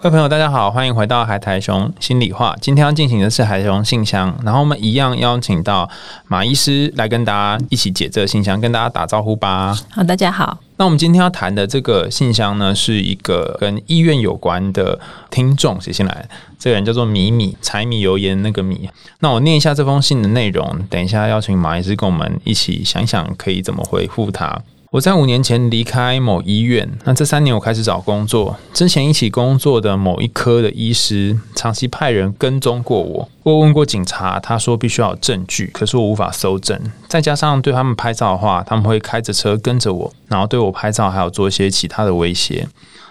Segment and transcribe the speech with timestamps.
[0.00, 2.54] 各位朋友，大家好，欢迎回到海苔熊心里话。
[2.60, 5.90] 今天要进行的是海苔熊信箱，然后我们一样邀请到
[6.28, 9.76] 马医师来跟大家一起解这个信箱，跟大家打招呼吧。
[9.90, 10.56] 好，大家好。
[10.76, 14.96] 那我们今天要谈的这个信箱呢，是一个跟医院有关的
[15.32, 16.28] 听众写信来，
[16.60, 18.88] 这个人叫做米米，柴米油盐那个米。
[19.18, 24.62] 那我念一下这封信的内容，等一下邀请马医师跟我们一起想想可以怎么回复他。
[24.90, 28.56] 我在五年前离开某医院，那这三年我开始找工作。
[28.72, 33.28] 之前一起工作的某一科的医师，长期派人跟踪过我。
[33.42, 36.80] 我问过警察，他说必须要有证据，可是我无法搜证。
[37.06, 42.66] 再加上对他们拍照的话，他们会开着车跟着我，然后对我拍照，还有做一些其他的威胁。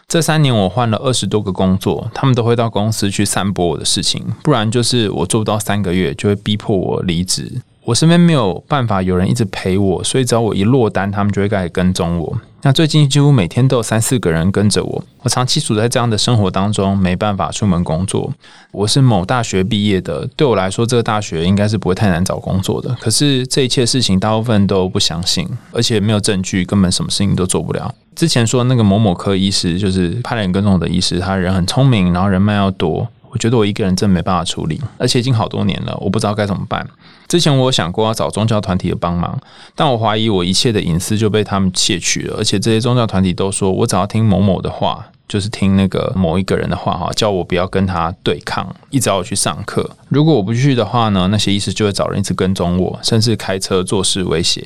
[0.08, 7.62] 这三年我换了二十多个工作，他们都会到公司去散播我的事情，不然就是我做不到三个月，就会逼迫我离职。
[7.88, 12.38] 我身边没有办法有人一直陪我，所以只要我一落单，他们就会开始跟踪我。
[12.64, 18.34] 那最近几乎每天都有三四个人跟着我，我长期处在这样的生活当中，没办法出门工作。
[18.74, 22.94] 我是某大学毕业的，对我来说，这个大学应该是不会太难找工作的。
[23.00, 27.96] 可是这一切事情，大部分都不相信，而且没有证据，根本什么事情都做不了。
[28.14, 33.08] 之前说那个某某科医师，就是派人跟踪我的医师，他人很聪明，然后人脉要多。
[33.30, 36.86] 我觉得我一个人真没办法处理，而且已经好多年了，我不知道该怎么办。
[37.28, 39.40] 之前我想过要找宗教团体的帮忙，
[39.76, 49.90] 但我怀疑我一切的隐私就被他们窃取了，而且这些宗教团体都说我只要听某某的话，就是听那个某一个人的话哈，叫我不要跟他对抗，一直要我去上课。
[50.10, 54.66] 如果我不去的话呢，那些医师就会找人一直跟踪我，甚至开车做事威胁。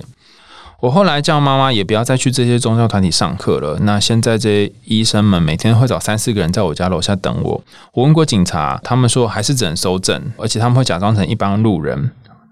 [0.82, 3.78] 我后来叫妈妈也不要再去这些宗教团体上课了。
[3.82, 7.64] 那现在这些医生们每天会找三四个人在我家楼下等我。
[7.94, 12.10] 我问过警察，他们说还是只能收证，而且他们会假装成一般路人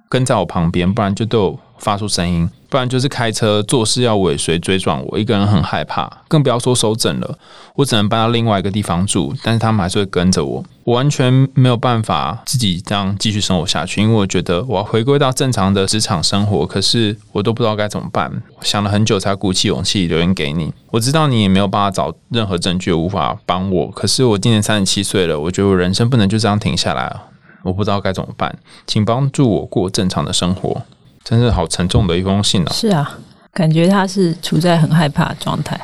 [0.09, 2.49] 跟在我旁边，不然就都有发出声音。
[2.67, 7.35] 不然就是开车做事要尾随追撞我，一个人很害怕，更不要说收整了。
[7.73, 18.31] 我只能搬到另外一个地方住，但是他们还是会跟着我，我完全没有办法自己这样继续生活下去，因为我觉得我要回归到正常的职场生活，可是我都不知道该怎么办。
[18.61, 20.71] 想了很久才鼓起勇气留言给你。
[20.91, 23.87] 我知道你也没有办法找任何证据，无法帮我。
[23.87, 27.23] 可是我今年三十七岁了，我觉得我人生不能就这样停下来了。
[27.63, 30.81] 我不知道该怎么办，请帮助我过正常的生活。
[31.23, 32.71] 真是好沉重的一封信啊！
[32.71, 33.19] 是啊，
[33.53, 35.79] 感觉他是处在很害怕的状态。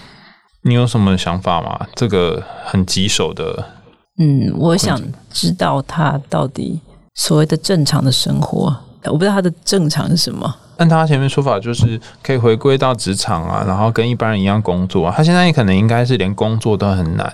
[0.61, 1.85] 你有什么想法吗？
[1.93, 3.63] 这个很棘手的。
[4.17, 4.99] 嗯，我想
[5.31, 6.79] 知道他到底
[7.13, 10.55] 所谓的正常的生活，我不知道他的正常是什么。
[10.77, 15.05] 按他前面说法就是可以回归到职场啊，然后跟一般人一样工作。
[15.05, 17.31] 啊他现在可能应该是连工作都很难，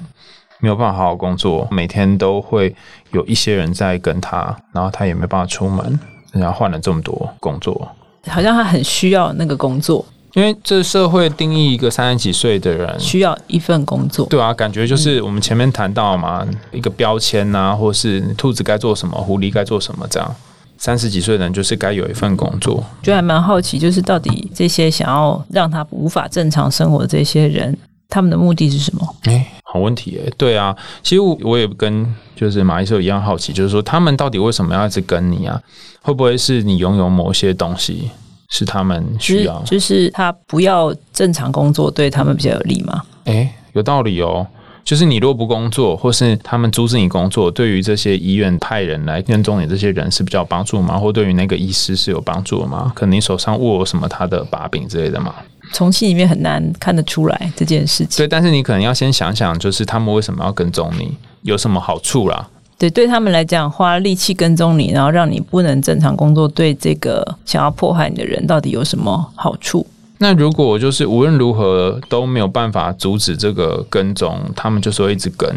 [0.62, 2.74] 没有办法好好工作，每天都会
[3.12, 6.00] 有一些人在跟他，然后他也没办法出门，
[6.32, 7.90] 然后换了这么多工作。
[8.28, 20.36] 好像他很需要那个工作，因为这社会定义一个三十几岁的人需要一份工作，对啊，感觉就是我们前面谈到嘛，一个标签呐，或是兔子该做什么，狐狸该做什么，这样
[20.78, 22.84] 三十几岁的人就是该有一份工作。
[23.02, 27.76] 就还蛮好奇，就是到底这些想要让他无法正常生活的这些人，
[28.08, 29.16] 他们的目的是什么？
[29.24, 32.06] 哎，好问题哎，对啊，其实我也跟
[32.36, 35.58] 就是马医生一样好奇，就是说他们到底为什么要一直跟你啊？
[36.02, 38.12] 会不会是你拥有某些东西
[38.50, 39.62] 是他们需要？
[39.64, 43.02] 就是他不要正常工作，对他们比较有利吗？
[43.24, 44.46] 哎，有道理哦。
[44.84, 50.98] 就是你若不工作，或是他们阻止你工作，对于这些医院派人来跟踪你这些人是比较帮助吗？
[50.98, 52.92] 或对于那个医师是有帮助的吗？
[52.96, 55.36] 可能你手上握有什么他的把柄之类的吗？
[55.72, 58.18] 从戏里面很难看得出来这件事情。
[58.18, 62.48] 对，但是你可能要先想想，就是他们为什么要跟踪你，有什么好处啦？
[62.78, 69.86] 对，对他们来讲，花力气跟踪你，然后让你不能正常工作，对这个想要迫害你的人到底有什么好处？
[70.18, 75.50] 那如果就是无论如何都没有办法阻止这个跟踪，他们就是会一直跟。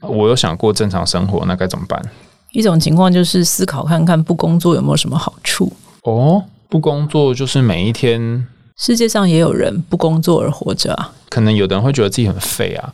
[0.00, 2.02] 我有想过正常生活，那该怎么办？
[2.50, 5.72] 一种情况就是思考看看不工作有没有什么好处。
[6.02, 8.46] 哦，不工作就是每一天，
[8.84, 11.12] 世界上也有人不工作而活着啊。
[11.30, 12.92] 可能有的人会觉得自己很废啊。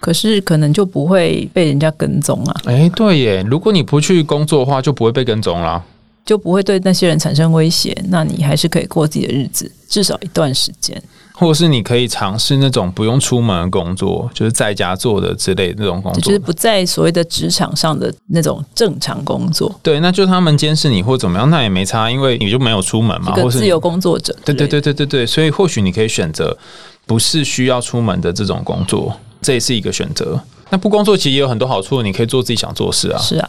[0.00, 2.60] 可是可能就不会被人家跟踪啊！
[2.64, 5.80] 哎，对耶，如果你不去工作的话，就不会被跟踪啦，
[6.24, 7.96] 就不会对那些人产生威胁。
[8.08, 11.00] 那你还是可以过自己的日子，至少一段时间。
[11.38, 19.72] 或者是你可以尝试那种不用出门的工作，就是在家做的之类那种工作，就是不在所谓的职场上的那种正常工作。
[19.80, 24.36] 对，那就他们监视你或怎么样，那也没差，因为你就没有出门嘛，或是自由工作者。
[24.44, 26.58] 对对对对对对，所以或许你可以选择
[27.06, 29.16] 不是需要出门的这种工作。
[29.40, 30.40] 这也是一个选择。
[30.70, 33.18] 那不工作其实也有很多好处，你可以做自己想做的事啊。
[33.20, 33.48] 是啊，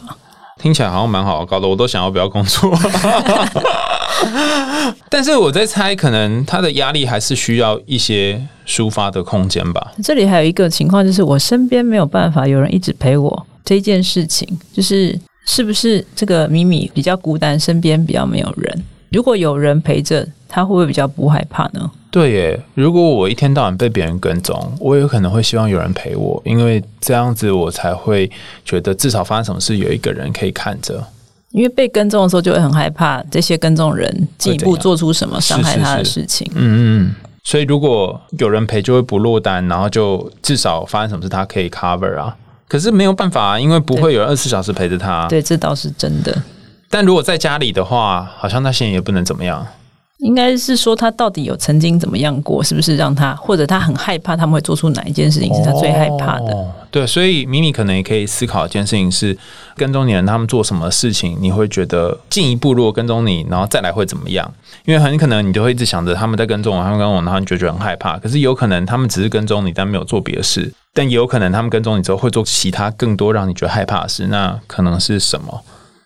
[0.62, 2.72] 听起来好像蛮好，搞得我都想要不要工作。
[5.10, 9.94] 但是我在猜，可能他的压力还是需要一些抒发的空间吧。
[10.04, 18.84] 这里还有一个情况，就是我身边没有办法有人一直陪我这件事情，就是是不是这个米米比较孤单，身边比较没有人。
[19.12, 21.90] 如果有人陪着，他会不会比较不害怕呢？
[22.12, 28.30] 对耶，如果我一天到晚被别人跟踪，我有可能会希望有人陪我，因为这样子我才会
[28.66, 31.02] 觉得至少发生什么事有一个人可以看着。
[31.52, 36.46] 因为被跟踪的时候就会很害怕，这些跟踪人进一步做出什么伤害他的事情。
[36.56, 37.16] 嗯嗯嗯。
[37.44, 42.36] 所以如果有人陪，就会不落单，然后就至少发生什么事他可以 cover 啊。
[42.68, 45.28] 可是没有办法啊，因为不会有人二十四小时陪着他。
[45.28, 46.36] 对，这倒是真的。
[46.88, 49.66] 但如果在家里的话，好像那些人也不能怎么样。
[50.20, 56.76] 应该是说他到底有曾经怎么样过，是不是让他，或者他很害怕他们会做出哪一件事情是他最害怕的？
[56.92, 59.38] 对，所以米米可能也可以思考一件事情是，
[59.76, 64.54] 跟踪你的他们做什么事情，你会觉得进一步如果跟踪你，然后再来会怎么样？
[64.86, 68.18] 因为很可能你就会一直想着他们在跟踪我，他们跟踪我，然后你就觉得很害怕。
[68.20, 75.62] 可是有可能他们只是跟踪你，但没有做别的事，但也有可能他们跟踪你之后会做其他更多让你觉得害怕的事，那可能是什么？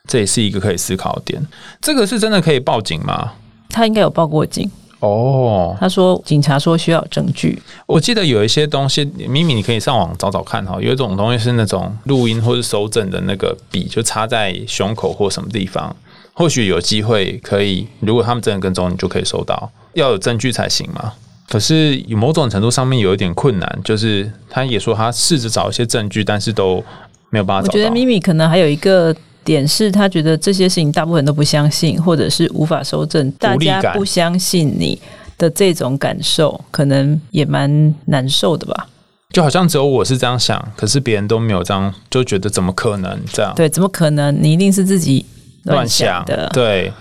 [0.08, 1.42] 这也是一个可以思考的点。
[1.82, 3.32] 这个是真的可以报警吗？
[3.74, 4.70] 他应该有报过警。
[5.00, 10.78] 哦，他说警察说需要有证据，我记得有一些东西，咪咪你可以上网找找看哈。
[10.80, 15.94] 有一种东西是那种录音或是收证的那个笔，就插在胸口或什么地方，
[16.32, 17.86] 或许有机会可以。
[18.00, 21.12] 如果他们真的跟踪，你就可以收到，要有证据才行嘛。
[21.50, 26.82] 可是有某种程度上面有一点困难，就是他也说他试着找一些证据，但是都
[27.30, 27.74] 没有办法找到。
[27.74, 35.00] 我觉得咪咪可能还有一个点是，他觉得这些事情大部分人都不相信，或者是无法收证，大家不相信你
[35.38, 38.88] 的这种感受，可能也蛮难受的吧？
[39.32, 44.36] 就好像只有我是这样想，可是别人都没有这样，就觉得怎么可能这样对，怎么可能？
[44.42, 45.26] 你一定是自己
[45.64, 46.48] 乱想想的。
[46.54, 46.94] 对，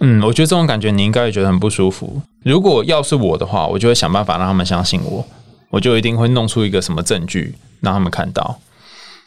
[0.00, 2.20] 嗯，我觉得这种感觉你应该也觉得很不舒服。
[2.42, 5.24] 如果要是我的话，我就会想办法让他们相信我，
[5.70, 8.58] 我就一定会弄出一个什么证据让他们看到，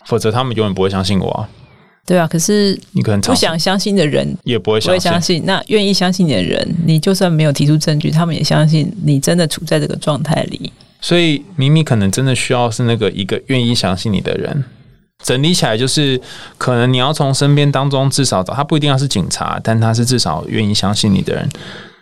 [0.05, 1.49] 否则他们永远不会相信我啊。
[2.05, 10.71] 对啊，可是你可能不想相信的人也不会不会相信，相信，那愿意相信你的人，你就算没有提出证据，他们也相信你真的处在这个状态里。
[11.01, 14.63] 所以明明可能真的需要是那个一个愿意相信你的人。
[15.23, 16.19] 整理起来就是，
[16.57, 21.47] 可能你要从身边当中至少找他不一定要是警察，但他是至少愿意相信你的人。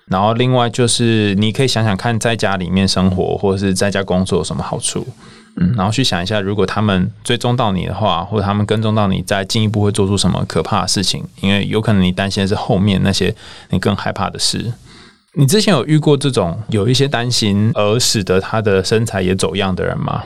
[0.05, 5.05] 然后另外就是，你可以想想看，在家里面生活或者是在家工作有什么好处，
[5.59, 11.23] 嗯，然后去想一下，如果他们追踪到你的话，或者他们跟踪到你，再进一步会做出什么可怕的事情？
[11.41, 13.33] 因为有可能你担心的是后面那些
[13.71, 14.71] 你更害怕的事。
[15.33, 20.23] 你之前有遇过这种有一些担心而使得他的身材也走样的人吗？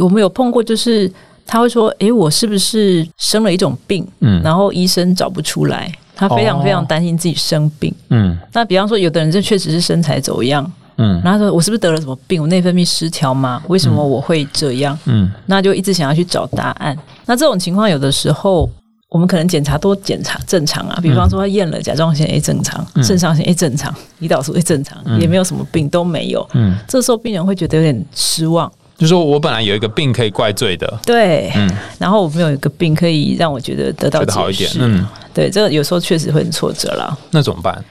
[0.00, 1.10] 我们有碰过，就是
[1.46, 7.92] 他会说：“诶，我是不是生了一种病？”嗯然后医生找不出来，他非常哦非常担心自己生病。
[8.10, 12.40] 嗯那比方说，有的人这确实是身材走样，嗯然后他说：“我是不是得了什么病？
[12.40, 13.62] 我内分泌失调吗？
[13.68, 16.96] 为什么我会这样？”嗯那就一直想要去找答案。
[17.26, 18.68] 那这种情况，有的时候
[19.08, 26.46] 我们可能检查都检查正常啊，比方说他验了甲状腺 A 正常，肾上腺 A 正常，胰岛素 A 正常，也没有什么病都没有。
[26.54, 37.16] 嗯，这时候病人会觉得有点失望，就说我本来有一个病可以怪罪的，对，嗯，然后我没有一个病可以让我觉得得到好一点嗯，对，这个有时候确实会很挫折啦。
[37.30, 37.84] 那怎么办？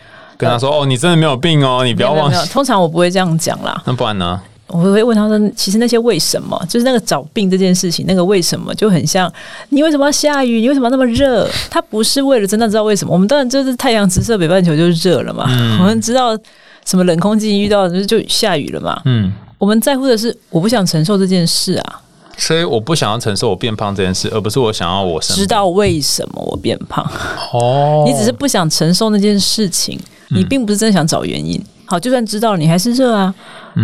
[0.44, 4.42] 跟他说哦，你真的没有病哦，你不要忘通常我不会这样讲啦，那不然呢？
[4.68, 9.32] 我会问他说，其实那些为什么，就是那个找病这件事情，那个为什么就很像
[9.70, 11.48] 你为什么要下雨，你为什么要那么热？
[11.70, 15.44] 它不是为了真的知道为什么，我们当然就是太阳直射北半球就是热了嘛，
[15.80, 16.36] 我们知道
[16.86, 19.00] 什么冷空气遇到就就下雨了嘛。
[19.06, 22.02] 嗯，我们在乎的是我不想承受这件事啊，
[22.36, 27.06] 所以我不想要承受我变胖这件事，而不是我想要我知道为什么我变胖。
[27.52, 30.00] 哦，你只是不想承受那件事情，
[30.34, 31.62] 你并不是真的想找原因。
[31.86, 33.34] 好，就算知道了，你还是热啊。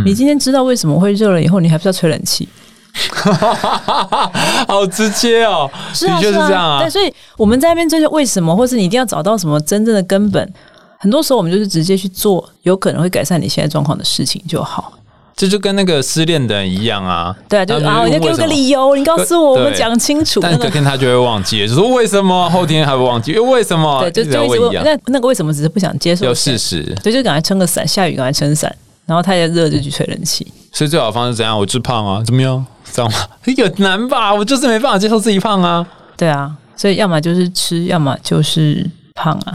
[0.06, 2.48] 你今天知道为什么会热了以后，你还不是要吹冷气？
[4.68, 6.90] 好直接哦，是啊，的确是这样啊对，。
[6.90, 10.54] 所以我们在那边追求为什么，或是你一定要找到什么真正的根本。
[10.98, 14.94] 很多时候我们就是直接去做有可能会改善你现在状况的事情就好。
[15.40, 20.42] 这就跟那个失恋的人一样啊，对啊，就是啊，你就给我个理由，你告诉我，我们对讲清楚。
[20.42, 23.32] 但个隔天他就会忘记，就说为什么后天还会忘记？
[23.32, 24.02] 因 为为什么？
[24.02, 26.84] 对，就就一直问那那个为什么只是不想接受有事实。
[27.02, 30.46] 对，就赶快撑个伞，下雨赶快撑伞，然后太热就去吹冷气。
[30.74, 31.58] 所以最好的方式是怎样？
[31.58, 32.66] 我就胖啊，怎么样？
[32.92, 33.18] 这样吗？
[33.56, 34.36] 有难吧？
[34.36, 39.54] 我就是没办法接受自己胖啊，对啊，所以要么就是吃，要么就是胖啊。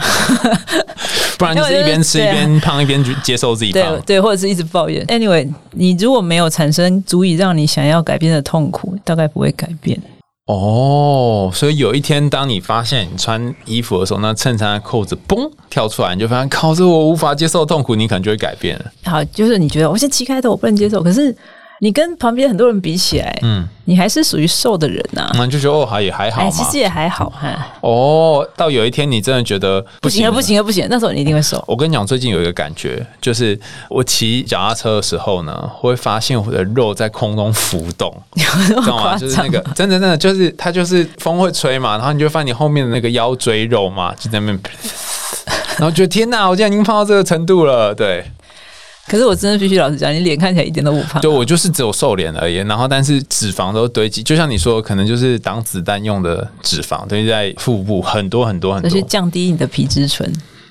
[1.48, 3.82] 不不然就是一边吃一边胖，一边接受自己胖。
[3.82, 5.04] 对对，或者是一直抱怨。
[5.06, 10.00] Anyway，你如果没有产生足以让你想要改变的痛苦，大概不会改变。
[10.46, 18.84] 哦，所以有一天，当你发现你穿衣服的时候，那衬衫的扣子嘣跳出来，你就发现靠，这我无法接受的痛苦，你可能就会改变了。
[19.04, 21.34] 好，就是你觉得我现在旗开头我不能接受，可是。
[21.84, 25.30] 你跟旁边很多人比起来，嗯，你还是属于瘦的人呐。
[25.34, 27.54] 那就觉得哦，还也还好哎其实也还好哈。
[27.82, 31.62] 哦，到有一天你真的觉得不行了，不行了，不行，那时候你一定会瘦。
[31.68, 33.58] 我跟你讲，最近有一个感觉，就是
[33.90, 38.10] 我骑脚踏车的时候呢，会发现我的肉在空中浮动，
[38.66, 39.18] 知道吗？
[39.18, 44.58] 就是那个真的真的，就是它就是风会吹嘛，然后你就发现你后面的那个腰椎肉嘛，就在那边，
[45.76, 48.24] 然后觉得天哪，我竟然已经胖到这个程度了，对。
[49.14, 51.22] 可是我真的必须老实讲，你脸看起来一点都不胖。
[51.22, 60.28] 对，我就是只有瘦脸而已，然后但是脂肪都堆积，就像你说，可能就是挡子弹用的脂肪堆积在腹部，很多很多很多，那是降低你的皮质醇。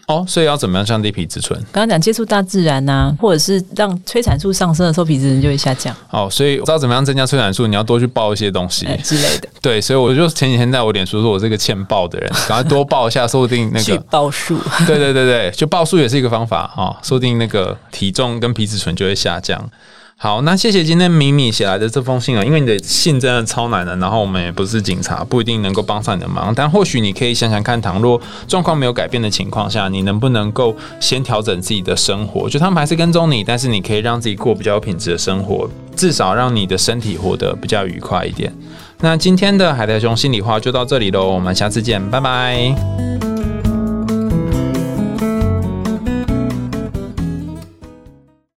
[0.07, 1.57] 哦，所以要怎么样降低皮质醇？
[1.71, 5.95] 刚刚讲接触大自然呐，或者是让催产素上升的时候，皮质醇就会下降。
[6.09, 9.47] 哦，所以知道怎么样增加催产素，你要多去报一些东西 之类的。
[9.61, 14.57] 对，所以我就前几天在我脸书说，我是个欠报的人， 赶快多报一下，说不定那个报数。
[14.85, 19.69] 对对对对，就报数也是一个方法啊，说不定那个体重跟皮质醇就会下降。
[20.15, 32.49] 好，那谢谢今天米米写来的这封信啊，因为你的信真的超难的，然后我们也不是警察，不一定能够帮上你的忙，但或许你可以想想看，倘若状况没有改变的情况下，你能不能够先调整自己的生活？
[32.49, 38.53] 就他们还是跟踪你，但是你可以让自己过比较有品质的生活，至少让你的身体活得比较愉快一点。
[39.01, 43.12] 那今天的海苔熊心里话就到这里喽，我们下次见，拜拜。